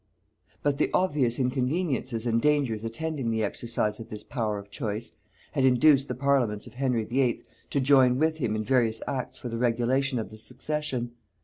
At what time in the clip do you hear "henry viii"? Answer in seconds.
6.73-7.43